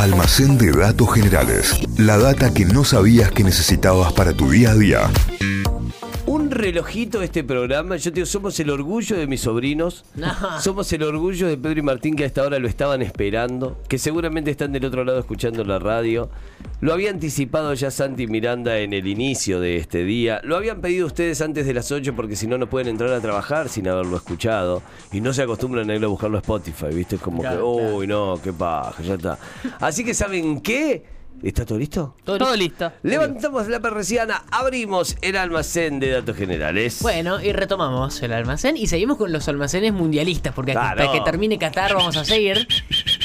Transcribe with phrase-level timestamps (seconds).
[0.00, 1.78] Almacén de datos generales.
[1.98, 5.10] La data que no sabías que necesitabas para tu día a día.
[6.24, 10.06] Un relojito de este programa, yo te digo, somos el orgullo de mis sobrinos,
[10.62, 13.98] somos el orgullo de Pedro y Martín que a esta hora lo estaban esperando, que
[13.98, 16.30] seguramente están del otro lado escuchando la radio.
[16.80, 21.06] Lo había anticipado ya Santi Miranda en el inicio de este día, lo habían pedido
[21.06, 24.16] ustedes antes de las 8 porque si no no pueden entrar a trabajar sin haberlo
[24.16, 27.16] escuchado y no se acostumbran a ir a buscarlo a Spotify, ¿viste?
[27.16, 29.38] Es como que, uy, no, qué paja, ya está.
[29.78, 31.04] Así que ¿saben qué?
[31.42, 32.16] ¿Está todo listo?
[32.24, 32.92] Todo, listo.
[33.02, 37.00] Levantamos la persiana, abrimos el almacén de datos generales.
[37.02, 41.02] Bueno, y retomamos el almacén y seguimos con los almacenes mundialistas, porque Claro.
[41.02, 42.66] hasta que termine Qatar vamos a seguir.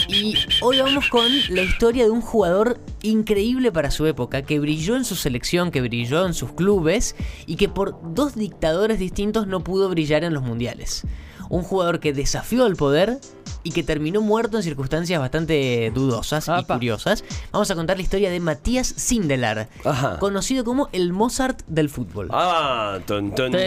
[0.07, 4.95] Y hoy vamos con la historia de un jugador increíble para su época, que brilló
[4.95, 9.63] en su selección, que brilló en sus clubes y que por dos dictadores distintos no
[9.63, 11.03] pudo brillar en los mundiales.
[11.49, 13.19] Un jugador que desafió al poder
[13.63, 16.75] y que terminó muerto en circunstancias bastante dudosas y Apa.
[16.75, 17.23] curiosas.
[17.51, 20.19] Vamos a contar la historia de Matías Sindelar, Ajá.
[20.19, 22.27] conocido como el Mozart del fútbol.
[22.31, 23.61] Ah, ton, ton, ton.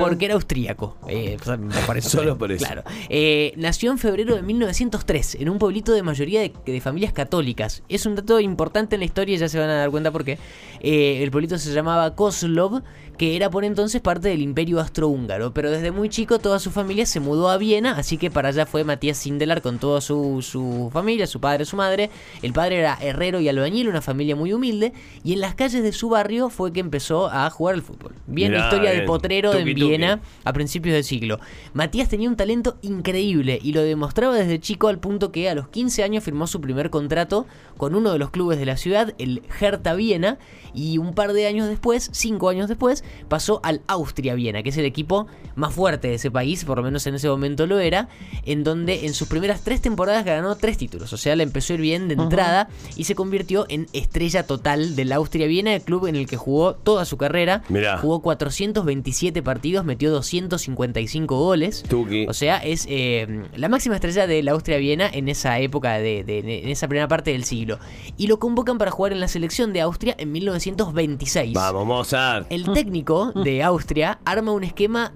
[0.00, 0.96] Porque era austríaco.
[1.08, 2.66] Eh, me parece Solo por eso.
[2.66, 2.82] Claro.
[3.08, 7.82] Eh, nació en febrero de 1903 en un pueblito de mayoría de, de familias católicas.
[7.88, 10.38] Es un dato importante en la historia y ya se van a dar cuenta porque
[10.80, 12.82] eh, el pueblito se llamaba Koslov,
[13.16, 15.54] que era por entonces parte del imperio austrohúngaro.
[15.54, 18.66] Pero desde muy chico toda su familia se mudó a Viena, así que para allá
[18.66, 22.08] fue Matías Sindelar con toda su, su familia, su padre, su madre.
[22.40, 24.92] El padre era herrero y albañil, una familia muy humilde.
[25.24, 28.12] Y en las calles de su barrio fue que empezó a jugar al fútbol.
[28.28, 29.06] Bien la historia de bien.
[29.06, 29.74] potrero en tuki.
[29.74, 31.40] Viena a principios del siglo.
[31.72, 35.66] Matías tenía un talento increíble y lo demostraba desde chico al punto que a los
[35.66, 37.44] 15 años firmó su primer contrato
[37.76, 40.38] con uno de los clubes de la ciudad, el Hertha Viena,
[40.74, 44.76] y un par de años después, cinco años después, pasó al Austria Viena, que es
[44.76, 48.08] el equipo más fuerte de ese país, por lo menos en ese momento lo era,
[48.44, 51.76] en donde en sus primeras tres temporadas ganó tres títulos, o sea, le empezó a
[51.76, 56.06] ir bien de entrada y se convirtió en estrella total del Austria Viena, el club
[56.06, 57.62] en el que jugó toda su carrera.
[57.68, 57.98] Mirá.
[57.98, 61.82] Jugó 427 partidos, metió 255 goles.
[61.88, 62.26] Tuki.
[62.26, 66.68] O sea, es eh, la máxima estrella del Austria-Viena en esa época, de, de- en
[66.68, 67.78] esa primera parte del siglo.
[68.16, 71.52] Y lo convocan para jugar en la selección de Austria en 1926.
[71.54, 72.46] Vamos, Mozart.
[72.50, 75.12] El técnico de Austria arma un esquema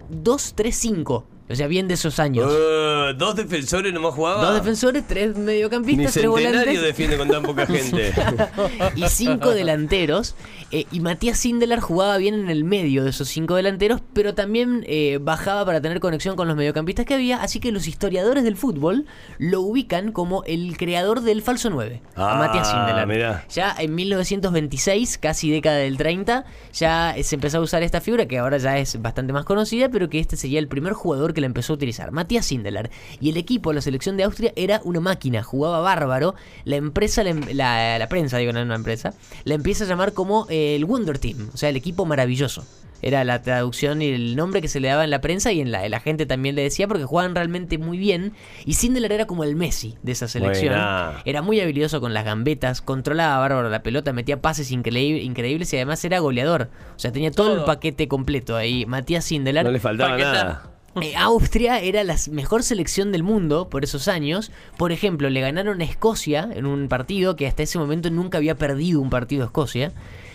[0.79, 1.38] 2-3-5.
[1.51, 2.51] O sea, bien de esos años.
[2.55, 4.43] Eh, dos defensores nomás jugaban.
[4.45, 8.13] Dos defensores, tres Ni mediocampistas, tres centenario volantes defiende con tan poca gente.
[8.97, 10.35] y cinco delanteros.
[10.71, 14.85] eh, y Matías Sindelar jugaba bien en el medio de esos cinco delanteros, pero también
[14.87, 17.43] eh, bajaba para tener conexión con los mediocampistas que había.
[17.43, 19.07] Así que los historiadores del fútbol
[19.39, 23.07] lo ubican como el creador del falso 9, a Ah, Matías Sindelar.
[23.07, 23.45] mirá.
[23.49, 28.39] Ya en 1926, casi década del 30, ya se empezó a usar esta figura que
[28.39, 31.47] ahora ya es bastante más conocida, pero que este sería el primer jugador que la
[31.47, 32.91] empezó a utilizar, Matías Sindelar.
[33.21, 36.35] Y el equipo, la selección de Austria, era una máquina, jugaba bárbaro.
[36.65, 40.13] La empresa, la, la- la prensa, digo, no es una empresa, la empieza a llamar
[40.13, 42.65] como eh, el Wonder Team, o sea, el equipo maravilloso.
[43.01, 45.71] Era la traducción y el nombre que se le daba en la prensa y en
[45.71, 48.33] la, la gente también le decía porque jugaban realmente muy bien.
[48.65, 50.71] Y Sindelar era como el Messi de esa selección.
[50.75, 51.23] Buena.
[51.25, 55.77] Era muy habilidoso con las gambetas, controlaba bárbaro la pelota, metía pases increíble- increíbles y
[55.77, 56.71] además era goleador.
[56.97, 58.85] O sea, tenía todo, el paquete completo ahí.
[58.85, 59.65] Matías Sindelar.
[59.65, 60.33] No le faltaba Paqueta.
[60.33, 60.71] nada.
[61.03, 64.51] Eh, Austria era la mejor selección del mundo por esos años.
[64.77, 68.57] Por ejemplo, le ganaron a Escocia en un partido que hasta ese momento nunca había
[68.57, 69.93] perdido un partido a Escocia.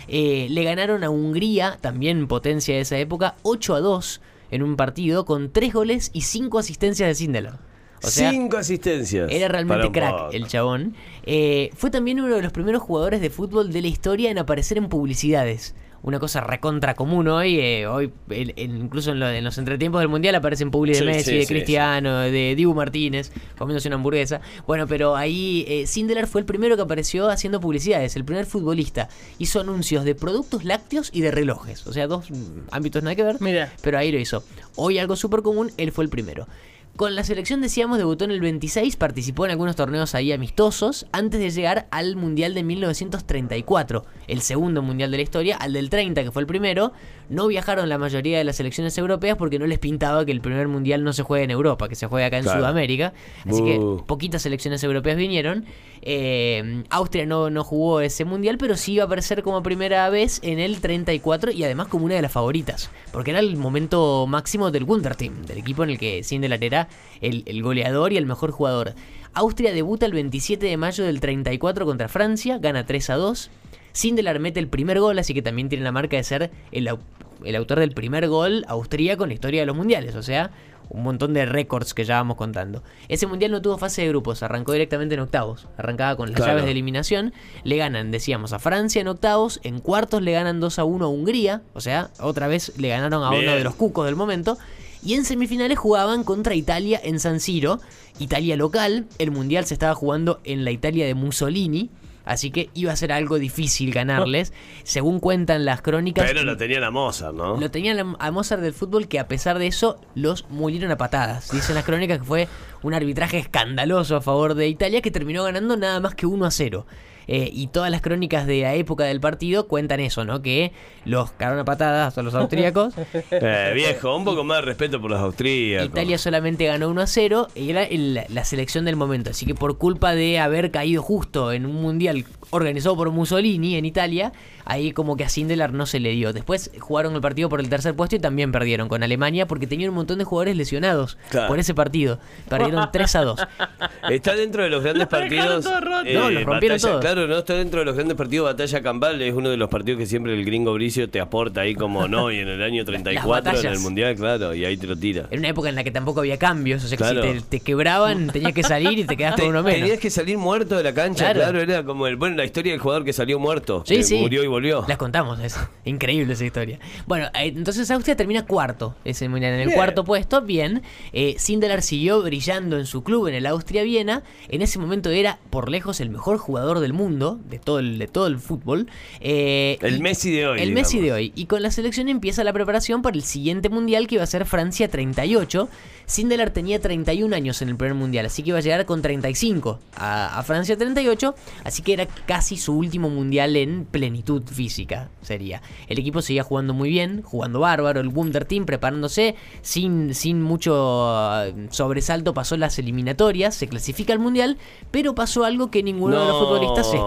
[0.07, 4.75] Eh, le ganaron a Hungría, también potencia de esa época, 8 a 2 en un
[4.75, 7.59] partido con 3 goles y 5 asistencias de Sindelar.
[8.03, 9.31] O sea, Cinco asistencias.
[9.31, 10.31] era realmente crack poco.
[10.33, 10.93] el chabón.
[11.25, 14.77] Eh, fue también uno de los primeros jugadores de fútbol de la historia en aparecer
[14.77, 15.73] en publicidades.
[16.03, 17.59] Una cosa recontra común hoy.
[17.59, 20.99] eh, hoy el- el- incluso en, lo- en los entretiempos del mundial aparecen publi de
[20.99, 24.41] Sí, Messi, sí, de sí, Cristiano, de Dibu Martínez, comiéndose una hamburguesa.
[24.67, 29.07] Bueno, pero ahí eh, Sindelar fue el primero que apareció haciendo publicidades, el primer futbolista.
[29.39, 31.87] Hizo anuncios de productos lácteos y de relojes.
[31.87, 33.37] O sea, dos mm, ámbitos nada que ver.
[33.39, 33.71] Mira.
[33.81, 34.43] Pero ahí lo hizo.
[34.75, 36.47] Hoy algo súper común, él fue el primero.
[36.95, 41.39] Con la selección, decíamos, debutó en el 26, participó en algunos torneos ahí amistosos, antes
[41.39, 46.23] de llegar al Mundial de 1934, el segundo Mundial de la historia, al del 30,
[46.23, 46.93] que fue el primero.
[47.29, 50.67] No viajaron la mayoría de las selecciones europeas porque no les pintaba que el primer
[50.67, 52.59] Mundial no se juegue en Europa, que se juegue acá en Claro.
[52.59, 53.13] Sudamérica.
[53.47, 55.65] Así que poquitas selecciones europeas vinieron.
[56.01, 60.39] Eh, Austria no, no jugó ese mundial, pero sí iba a aparecer como primera vez
[60.43, 62.89] en el 34 y además como una de las favoritas.
[63.11, 66.87] Porque era el momento máximo del Wunder Team, del equipo en el que Sindelar era
[67.21, 68.93] el, el goleador y el mejor jugador.
[69.33, 73.49] Austria debuta el 27 de mayo del 34 contra Francia, gana 3 a 2.
[73.93, 76.99] Sindelar mete el primer gol, así que también tiene la marca de ser el au-
[77.45, 80.51] el autor del primer gol austríaco en la historia de los mundiales, o sea,
[80.89, 82.83] un montón de récords que ya vamos contando.
[83.07, 85.67] Ese mundial no tuvo fase de grupos, arrancó directamente en octavos.
[85.77, 86.51] Arrancaba con las Claro.
[86.51, 87.33] llaves de eliminación.
[87.63, 89.59] Le ganan, decíamos, a Francia en octavos.
[89.63, 91.61] En cuartos le ganan 2 a 1 a Hungría.
[91.73, 94.57] O sea, otra vez le ganaron a uno de los cucos del momento.
[95.03, 97.79] Y en semifinales jugaban contra Italia en San Siro.
[98.19, 99.05] Italia local.
[99.17, 101.89] El mundial se estaba jugando en la Italia de Mussolini.
[102.25, 104.53] Así que iba a ser algo difícil ganarles.
[104.83, 106.25] Según cuentan las crónicas.
[106.25, 107.57] Pero lo tenían a Mozart, ¿no?
[107.57, 111.51] Lo tenían a- Mozart del fútbol que a pesar de eso los murieron a patadas.
[111.51, 112.47] Dicen las crónicas que fue
[112.81, 116.51] un arbitraje escandaloso a favor de Italia que terminó ganando nada más que 1 a
[116.51, 116.85] 0.
[117.27, 120.41] Eh, y todas las crónicas de la época del partido cuentan eso, ¿no?
[120.41, 120.71] Que
[121.05, 122.93] los cagaron a patadas a los austríacos.
[123.31, 125.87] Eh, viejo, un poco más de respeto por los austríacos.
[125.89, 129.31] Italia solamente ganó 1 a 0 y era el- la selección del momento.
[129.31, 133.85] Así que por culpa de haber caído justo en un mundial organizado por Mussolini en
[133.85, 134.31] Italia,
[134.65, 136.33] ahí como que a Sindelar no se le dio.
[136.33, 139.89] Después jugaron el partido por el tercer puesto y también perdieron con Alemania porque tenían
[139.89, 141.47] un montón de jugadores lesionados Claro.
[141.47, 142.19] por ese partido.
[142.49, 143.39] Perdieron 3 a 2.
[144.09, 145.65] Está dentro de los grandes partidos.
[145.65, 147.01] No, los rompieron batalla- todos.
[147.01, 148.45] Claro, no está dentro de los grandes partidos.
[148.45, 151.75] Batalla Campal es uno de los partidos que siempre el gringo Bricio te aporta ahí
[151.75, 152.31] como no.
[152.31, 155.27] Y en el año 34 en el mundial, claro, y ahí te lo tira.
[155.29, 156.83] Era una época en la que tampoco había cambios.
[156.83, 157.23] O sea que Claro.
[157.23, 159.79] si te, te quebraban, tenías que salir y te quedabas con uno menos.
[159.81, 161.39] tenías que salir muerto de la cancha, Claro.
[161.51, 161.61] claro.
[161.61, 164.17] era como el, bueno, la historia del jugador que salió muerto, Sí, que sí.
[164.19, 164.85] murió y volvió.
[164.87, 166.79] Las contamos, es increíble esa historia.
[167.07, 169.53] Bueno, eh, entonces Austria termina cuarto ese mundial.
[169.53, 169.77] En el Bien.
[169.77, 170.81] cuarto puesto, bien.
[171.11, 174.23] Eh, Sindelar siguió brillando en su club en el Austria-Viena.
[174.49, 178.07] En ese momento era, por lejos, el mejor jugador del mundo, de todo el, de
[178.07, 178.87] todo el fútbol.
[179.19, 180.81] Eh, El y- Messi de hoy, El digamos.
[180.91, 181.31] Messi de hoy.
[181.35, 184.45] Y con la selección empieza la preparación para el siguiente mundial que iba a ser
[184.45, 185.69] Francia 38.
[186.05, 189.79] Sindelar tenía 31 años en el primer mundial, así que iba a llegar con 35
[189.95, 191.33] a, a Francia 38,
[191.63, 195.61] así que era casi su último mundial en plenitud física, sería.
[195.87, 201.43] El equipo seguía jugando muy bien, jugando bárbaro, el Wunder Team preparándose, sin, sin mucho
[201.43, 204.57] eh, sobresalto pasó las eliminatorias, se clasifica al mundial,
[204.91, 206.97] pero pasó algo que ninguno de los futbolistas se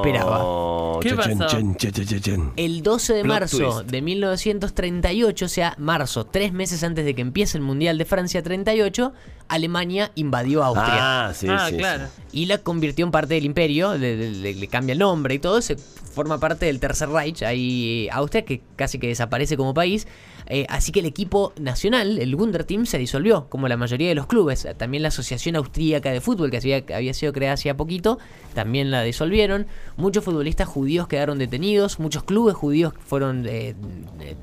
[2.57, 3.91] El 12 de Plot marzo twist.
[3.91, 8.43] de 1938, o sea, marzo, tres meses antes de que empiece el Mundial de Francia
[8.43, 9.13] 38,
[9.49, 11.27] Alemania invadió Austria.
[11.29, 12.07] Ah, sí, ah, sí, claro.
[12.15, 12.23] sí.
[12.33, 15.39] Y la convirtió en parte del imperio, le, le- le- le cambia el nombre y
[15.39, 20.07] todo, se forma parte del Tercer Reich, ahí Austria, que casi que desaparece como país.
[20.49, 24.15] Eh, así que el equipo nacional, el Wunder Team, se disolvió, como la mayoría de
[24.15, 24.67] los clubes.
[24.77, 28.19] También la Asociación Austríaca de Fútbol, que había, había sido creada hacía poquito,
[28.55, 29.67] también la disolvieron.
[29.97, 33.75] Muchos futbolistas judíos quedaron detenidos, muchos clubes judíos fueron eh,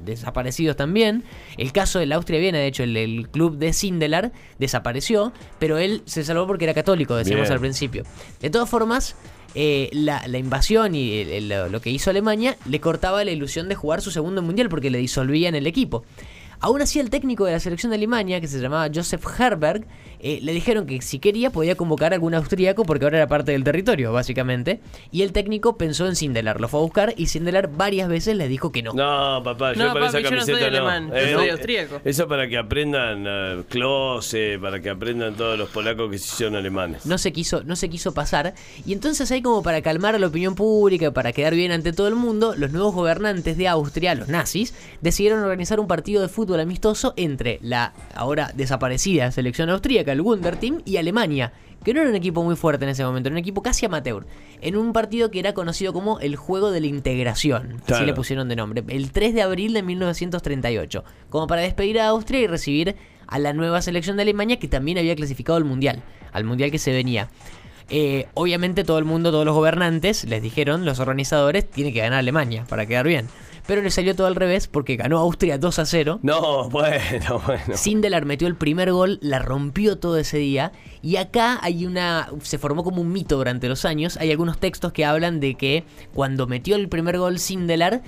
[0.06, 1.24] desaparecidos también.
[1.58, 6.24] El caso del Austria-Viena, de hecho, el, el club de Sindelar desapareció, pero él se
[6.24, 7.54] salvó porque era católico, decíamos Bien.
[7.54, 8.04] al principio.
[8.42, 9.16] De todas formas,
[9.56, 14.02] eh, la, la invasión y lo que hizo Alemania le cortaba la ilusión de jugar
[14.02, 16.04] su segundo mundial porque le disolvían el equipo.
[16.60, 19.86] Aún así, el técnico de la selección de Alemania, que se llamaba Joseph Herberg,
[20.20, 23.52] eh, le dijeron que si quería podía convocar a algún austríaco porque ahora era parte
[23.52, 24.80] del territorio, básicamente.
[25.12, 28.48] Y el técnico pensó en Sindelar, lo fue a buscar y Sindelar varias veces le
[28.48, 28.94] dijo que no.
[28.94, 30.88] No, papá, yo No, para esa papi, yo no soy camiseta no.
[30.90, 32.02] alemán, yo Eh, soy austríaco.
[32.06, 36.56] Eso para que aprendan eh, Klose, para que aprendan todos los polacos que sí son
[36.56, 37.06] alemanes.
[37.06, 38.54] no se quiso no se quiso pasar
[38.86, 42.08] y entonces ahí como para calmar a la opinión pública para quedar bien ante todo
[42.08, 46.53] el mundo los nuevos gobernantes de Austria los nazis decidieron organizar un partido de fútbol
[46.60, 51.54] amistoso entre la ahora desaparecida selección austríaca el Wunder Team y Alemania
[51.84, 54.26] que no era un equipo muy fuerte en ese momento, era un equipo casi amateur,
[54.62, 58.06] en un partido que era conocido como el Juego de la Integración, así Claro.
[58.06, 62.40] le pusieron de nombre, el 3 de abril de 1938, como para despedir a Austria
[62.40, 62.96] y recibir
[63.28, 66.80] a la nueva selección de Alemania que también había clasificado al Mundial, al Mundial que
[66.80, 67.30] se venía.
[67.90, 72.20] Eh, obviamente todo el mundo, todos los gobernantes, les dijeron, los organizadores, tiene que ganar
[72.20, 73.28] Alemania para quedar bien.
[73.66, 76.20] Pero le salió todo al revés porque ganó Austria 2 a 0.
[76.22, 77.78] No, bueno, bueno.
[77.78, 80.72] Sindelar metió el primer gol, la rompió todo ese día.
[81.02, 82.30] Y acá hay una.
[82.42, 84.18] Se formó como un mito durante los años.
[84.18, 88.02] Hay algunos textos que hablan de que cuando metió el primer gol Sindelar.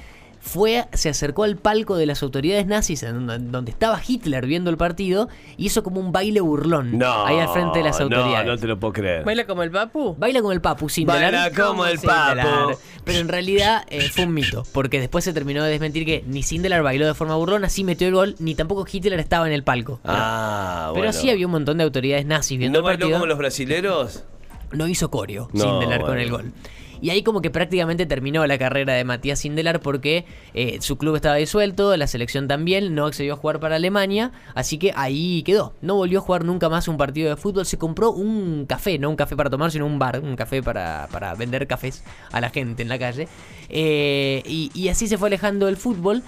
[0.46, 4.70] Fue, se acercó al palco de las autoridades nazis, en donde, donde estaba Hitler viendo
[4.70, 8.46] el partido, y hizo como un baile burlón No, ahí al frente de las autoridades.
[8.46, 9.26] No, no te lo puedo creer.
[9.26, 10.16] ¿Baila como el papu?
[10.18, 11.34] Baila como el Papu Sindelar.
[11.34, 11.98] Baila como el.
[12.00, 12.78] Papu.
[13.04, 16.44] Pero en realidad eh, fue un mito, porque después se terminó de desmentir que ni
[16.44, 19.64] Sindelar bailó de forma burlona, sí metió el gol, ni tampoco Hitler estaba en el
[19.64, 20.00] palco.
[20.06, 21.14] Ah, Pero bueno.
[21.14, 23.20] sí había un montón de autoridades nazis viendo ¿No el bailó partido.
[23.20, 24.24] como los brasileros?
[24.72, 26.54] No hizo coreo No, Sindelar con el gol.
[27.02, 31.16] Y ahí como que prácticamente terminó la carrera de Matías Sindelar porque eh, su club
[31.16, 35.74] estaba disuelto, la selección también, no accedió a jugar para Alemania, así que ahí quedó.
[35.82, 39.10] No volvió a jugar nunca más un partido de fútbol, se compró un café, no
[39.10, 42.50] un café para tomar, sino un bar, un café para, para vender cafés a la
[42.50, 43.28] gente en la calle.
[43.70, 46.24] Eh, y, así se fue alejando del fútbol.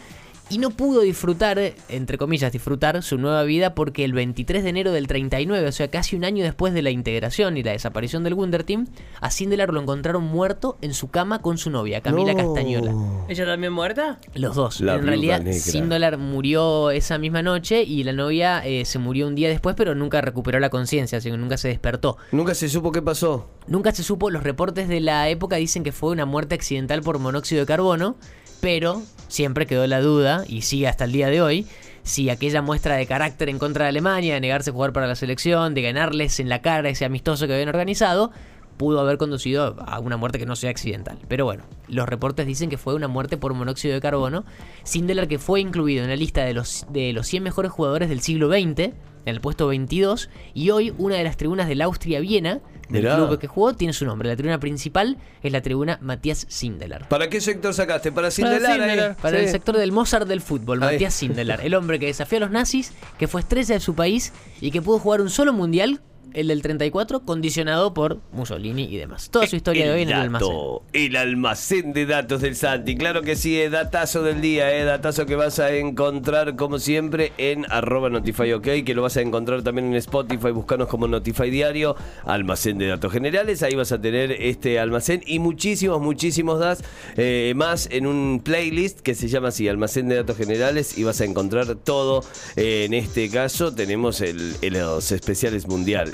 [0.49, 4.91] Y no pudo disfrutar, entre comillas, disfrutar su nueva vida porque el 23 de enero
[4.91, 8.35] del 39, o sea, casi un año después de la integración y la desaparición del
[8.35, 8.87] Wonder Team,
[9.19, 12.37] a Sindelar lo encontraron muerto en su cama con su novia, Camila No.
[12.37, 12.93] Castañola.
[13.27, 14.19] ¿Ella también muerta?
[14.35, 14.79] Los dos.
[14.81, 15.43] La en realidad.
[15.51, 19.95] Sindelar murió esa misma noche y la novia eh, se murió un día después, pero
[19.95, 22.17] nunca recuperó la conciencia, así que nunca se despertó.
[22.31, 23.49] Nunca se supo qué pasó.
[23.67, 27.19] Nunca se supo, los reportes de la época dicen que fue una muerte accidental por
[27.19, 28.15] monóxido de carbono,
[28.61, 31.67] pero siempre quedó la duda, y sigue hasta el día de hoy,
[32.03, 35.15] si aquella muestra de carácter en contra de Alemania, de negarse a jugar para la
[35.15, 38.31] selección, de ganarles en la cara ese amistoso que habían organizado,
[38.77, 41.17] pudo haber conducido a una muerte que no sea accidental.
[41.27, 44.45] Pero bueno, los reportes dicen que fue una muerte por monóxido de carbono.
[44.83, 48.21] Sindelar que fue incluido en la lista de los, de los 100 mejores jugadores del
[48.21, 48.93] siglo XX, en
[49.25, 53.17] el puesto 22, y hoy una de las tribunas del Austria-Viena, del Mirá.
[53.17, 54.29] club que jugó, tiene su nombre.
[54.29, 57.09] La tribuna principal es la tribuna Matías Sindelar.
[57.09, 58.13] ¿Para qué sector sacaste?
[58.13, 59.17] ¿Para Para Sindelar?
[59.17, 59.43] Para Sí.
[59.43, 60.93] el sector del Mozart del fútbol, Ahí.
[60.95, 64.31] Matías Sindelar, el hombre que desafió a los nazis, que fue estrella de su país
[64.61, 65.99] y que pudo jugar un solo mundial,
[66.33, 69.29] el del 34, condicionado por Mussolini y demás.
[69.29, 70.49] Toda su historia de hoy en el almacén.
[70.93, 72.95] El almacén de datos del Santi.
[72.95, 77.33] Claro que sí, es datazo del día, eh, datazo que vas a encontrar como siempre
[77.37, 81.49] en arroba Notify OK, que lo vas a encontrar también en Spotify, buscanos como Notify
[81.49, 86.83] Diario, almacén de datos generales, ahí vas a tener este almacén y muchísimos, muchísimos das
[87.15, 91.19] eh, más en un playlist que se llama así, almacén de datos generales y vas
[91.21, 92.23] a encontrar todo.
[92.55, 96.13] Eh, en este caso tenemos el, el- los especiales mundial